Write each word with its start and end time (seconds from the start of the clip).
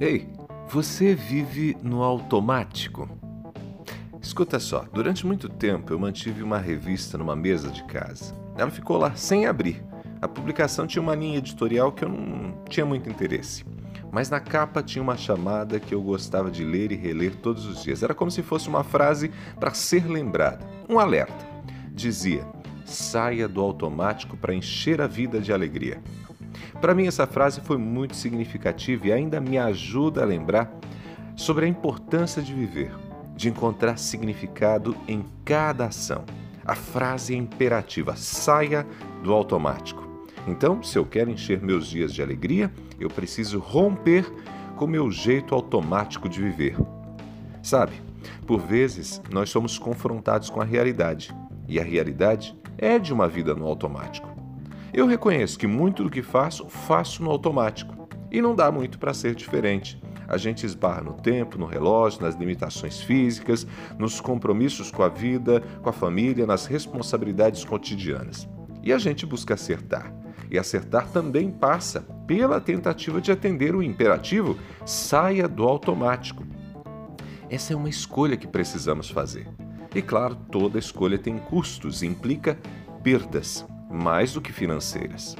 Ei, 0.00 0.26
você 0.66 1.14
vive 1.14 1.76
no 1.82 2.02
automático? 2.02 3.06
Escuta 4.18 4.58
só, 4.58 4.86
durante 4.94 5.26
muito 5.26 5.46
tempo 5.46 5.92
eu 5.92 5.98
mantive 5.98 6.42
uma 6.42 6.56
revista 6.56 7.18
numa 7.18 7.36
mesa 7.36 7.68
de 7.68 7.84
casa. 7.84 8.34
Ela 8.56 8.70
ficou 8.70 8.96
lá 8.96 9.14
sem 9.14 9.44
abrir. 9.44 9.84
A 10.22 10.26
publicação 10.26 10.86
tinha 10.86 11.02
uma 11.02 11.14
linha 11.14 11.36
editorial 11.36 11.92
que 11.92 12.02
eu 12.02 12.08
não 12.08 12.64
tinha 12.66 12.86
muito 12.86 13.10
interesse. 13.10 13.62
Mas 14.10 14.30
na 14.30 14.40
capa 14.40 14.82
tinha 14.82 15.02
uma 15.02 15.18
chamada 15.18 15.78
que 15.78 15.94
eu 15.94 16.00
gostava 16.00 16.50
de 16.50 16.64
ler 16.64 16.92
e 16.92 16.96
reler 16.96 17.36
todos 17.36 17.66
os 17.66 17.82
dias. 17.82 18.02
Era 18.02 18.14
como 18.14 18.30
se 18.30 18.42
fosse 18.42 18.70
uma 18.70 18.82
frase 18.82 19.30
para 19.58 19.74
ser 19.74 20.06
lembrada, 20.06 20.66
um 20.88 20.98
alerta. 20.98 21.46
Dizia: 21.92 22.42
saia 22.86 23.46
do 23.46 23.60
automático 23.60 24.34
para 24.34 24.54
encher 24.54 25.02
a 25.02 25.06
vida 25.06 25.40
de 25.40 25.52
alegria. 25.52 26.02
Para 26.80 26.94
mim, 26.94 27.06
essa 27.06 27.26
frase 27.26 27.60
foi 27.60 27.76
muito 27.76 28.16
significativa 28.16 29.08
e 29.08 29.12
ainda 29.12 29.40
me 29.40 29.58
ajuda 29.58 30.22
a 30.22 30.26
lembrar 30.26 30.72
sobre 31.36 31.66
a 31.66 31.68
importância 31.68 32.40
de 32.40 32.54
viver, 32.54 32.92
de 33.36 33.48
encontrar 33.48 33.98
significado 33.98 34.96
em 35.06 35.24
cada 35.44 35.86
ação. 35.86 36.24
A 36.64 36.74
frase 36.74 37.34
é 37.34 37.36
imperativa: 37.36 38.16
saia 38.16 38.86
do 39.22 39.32
automático. 39.32 40.08
Então, 40.46 40.82
se 40.82 40.98
eu 40.98 41.04
quero 41.04 41.30
encher 41.30 41.60
meus 41.60 41.86
dias 41.86 42.14
de 42.14 42.22
alegria, 42.22 42.72
eu 42.98 43.10
preciso 43.10 43.58
romper 43.58 44.24
com 44.76 44.86
meu 44.86 45.10
jeito 45.10 45.54
automático 45.54 46.30
de 46.30 46.40
viver. 46.40 46.76
Sabe, 47.62 47.92
por 48.46 48.60
vezes 48.60 49.20
nós 49.30 49.50
somos 49.50 49.78
confrontados 49.78 50.48
com 50.48 50.62
a 50.62 50.64
realidade, 50.64 51.34
e 51.68 51.78
a 51.78 51.84
realidade 51.84 52.58
é 52.78 52.98
de 52.98 53.12
uma 53.12 53.28
vida 53.28 53.54
no 53.54 53.66
automático. 53.66 54.29
Eu 54.92 55.06
reconheço 55.06 55.56
que 55.56 55.68
muito 55.68 56.02
do 56.02 56.10
que 56.10 56.22
faço, 56.22 56.68
faço 56.68 57.22
no 57.22 57.30
automático. 57.30 58.08
E 58.30 58.42
não 58.42 58.54
dá 58.54 58.72
muito 58.72 58.98
para 58.98 59.14
ser 59.14 59.34
diferente. 59.36 60.00
A 60.26 60.36
gente 60.36 60.66
esbarra 60.66 61.00
no 61.00 61.14
tempo, 61.14 61.58
no 61.58 61.66
relógio, 61.66 62.22
nas 62.22 62.34
limitações 62.34 63.00
físicas, 63.00 63.66
nos 63.98 64.20
compromissos 64.20 64.90
com 64.90 65.02
a 65.02 65.08
vida, 65.08 65.60
com 65.82 65.88
a 65.88 65.92
família, 65.92 66.46
nas 66.46 66.66
responsabilidades 66.66 67.64
cotidianas. 67.64 68.48
E 68.82 68.92
a 68.92 68.98
gente 68.98 69.26
busca 69.26 69.54
acertar. 69.54 70.12
E 70.50 70.58
acertar 70.58 71.08
também 71.08 71.50
passa 71.50 72.00
pela 72.26 72.60
tentativa 72.60 73.20
de 73.20 73.30
atender 73.30 73.74
o 73.74 73.82
imperativo 73.82 74.58
saia 74.84 75.46
do 75.46 75.64
automático. 75.64 76.44
Essa 77.48 77.72
é 77.72 77.76
uma 77.76 77.88
escolha 77.88 78.36
que 78.36 78.46
precisamos 78.46 79.08
fazer. 79.08 79.48
E 79.94 80.02
claro, 80.02 80.36
toda 80.50 80.78
escolha 80.78 81.18
tem 81.18 81.38
custos 81.38 82.02
implica 82.02 82.58
perdas 83.02 83.64
mais 83.90 84.32
do 84.32 84.40
que 84.40 84.52
financeiras. 84.52 85.36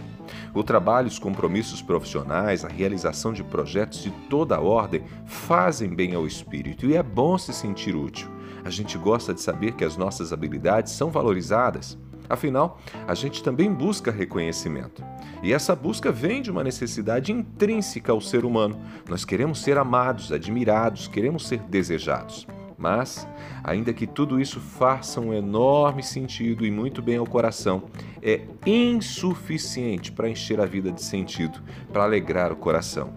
O 0.52 0.64
trabalho, 0.64 1.06
os 1.06 1.18
compromissos 1.18 1.80
profissionais, 1.80 2.64
a 2.64 2.68
realização 2.68 3.32
de 3.32 3.44
projetos 3.44 4.02
de 4.02 4.10
toda 4.28 4.56
a 4.56 4.60
ordem 4.60 5.04
fazem 5.24 5.88
bem 5.94 6.14
ao 6.14 6.26
espírito 6.26 6.86
e 6.86 6.96
é 6.96 7.02
bom 7.02 7.38
se 7.38 7.52
sentir 7.52 7.94
útil. 7.94 8.28
A 8.64 8.70
gente 8.70 8.98
gosta 8.98 9.32
de 9.32 9.40
saber 9.40 9.72
que 9.72 9.84
as 9.84 9.96
nossas 9.96 10.32
habilidades 10.32 10.92
são 10.92 11.10
valorizadas. 11.10 11.96
Afinal, 12.28 12.78
a 13.08 13.14
gente 13.14 13.42
também 13.42 13.72
busca 13.72 14.10
reconhecimento. 14.10 15.02
E 15.42 15.52
essa 15.52 15.74
busca 15.74 16.12
vem 16.12 16.42
de 16.42 16.50
uma 16.50 16.62
necessidade 16.62 17.32
intrínseca 17.32 18.12
ao 18.12 18.20
ser 18.20 18.44
humano. 18.44 18.80
Nós 19.08 19.24
queremos 19.24 19.60
ser 19.60 19.78
amados, 19.78 20.30
admirados, 20.30 21.08
queremos 21.08 21.48
ser 21.48 21.58
desejados. 21.60 22.46
Mas, 22.80 23.28
ainda 23.62 23.92
que 23.92 24.06
tudo 24.06 24.40
isso 24.40 24.58
faça 24.58 25.20
um 25.20 25.34
enorme 25.34 26.02
sentido 26.02 26.64
e 26.64 26.70
muito 26.70 27.02
bem 27.02 27.18
ao 27.18 27.26
coração, 27.26 27.82
é 28.22 28.40
insuficiente 28.64 30.10
para 30.10 30.30
encher 30.30 30.58
a 30.58 30.64
vida 30.64 30.90
de 30.90 31.02
sentido, 31.02 31.60
para 31.92 32.04
alegrar 32.04 32.50
o 32.50 32.56
coração. 32.56 33.12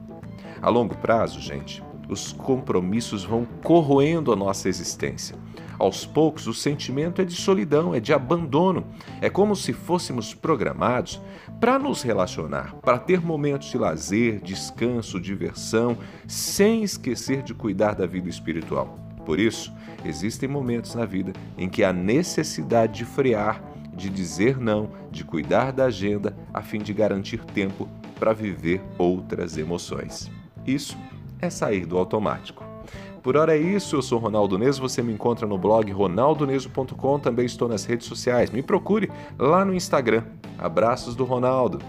A 0.62 0.70
longo 0.70 0.98
prazo, 0.98 1.40
gente, 1.40 1.82
os 2.10 2.34
compromissos 2.34 3.24
vão 3.24 3.48
corroendo 3.64 4.34
a 4.34 4.36
nossa 4.36 4.68
existência. 4.68 5.38
Aos 5.80 6.06
poucos, 6.06 6.46
o 6.46 6.54
sentimento 6.54 7.22
é 7.22 7.26
de 7.26 7.34
solidão, 7.34 7.96
é 7.96 8.02
de 8.02 8.14
abandono. 8.14 8.86
É 9.22 9.30
como 9.30 9.56
se 9.56 9.72
fôssemos 9.72 10.34
programados 10.34 11.22
para 11.60 11.80
nos 11.80 12.02
relacionar, 12.02 12.76
para 12.76 13.00
ter 13.00 13.22
momentos 13.22 13.72
de 13.72 13.78
lazer, 13.78 14.42
descanso, 14.42 15.20
diversão, 15.20 15.98
sem 16.28 16.84
esquecer 16.84 17.42
de 17.42 17.54
cuidar 17.54 17.96
da 17.96 18.06
vida 18.06 18.30
espiritual. 18.30 19.03
Por 19.26 19.40
isso, 19.40 19.74
existem 20.04 20.50
momentos 20.50 20.96
na 20.96 21.06
vida 21.06 21.34
em 21.58 21.70
que 21.70 21.84
há 21.84 21.94
necessidade 21.94 22.94
de 22.94 23.06
frear, 23.06 23.62
de 23.94 24.10
dizer 24.10 24.58
não, 24.58 24.90
de 25.12 25.24
cuidar 25.24 25.72
da 25.72 25.86
agenda 25.86 26.36
a 26.54 26.62
fim 26.62 26.80
de 26.80 26.94
garantir 26.94 27.44
tempo 27.46 27.88
para 28.20 28.34
viver 28.34 28.82
outras 28.98 29.58
emoções. 29.58 30.32
Isso 30.66 30.98
é 31.42 31.50
sair 31.50 31.86
do 31.86 31.98
automático. 31.98 32.64
Por 33.22 33.38
hora 33.38 33.56
é 33.56 33.60
isso, 33.60 33.96
eu 33.96 34.02
sou 34.02 34.20
Ronaldo 34.20 34.58
Neso, 34.58 34.82
você 34.82 35.02
me 35.02 35.14
encontra 35.14 35.48
no 35.48 35.58
blog 35.58 35.90
ronaldoneso.com, 35.90 37.20
também 37.20 37.46
estou 37.46 37.70
nas 37.70 37.86
redes 37.86 38.06
sociais. 38.06 38.50
Me 38.52 38.62
procure 38.62 39.10
lá 39.40 39.64
no 39.64 39.74
Instagram. 39.74 40.24
Abraços 40.58 41.16
do 41.16 41.24
Ronaldo. 41.24 41.80